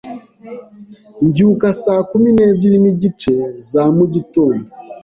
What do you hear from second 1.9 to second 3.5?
kumi n'ebyiri n'igice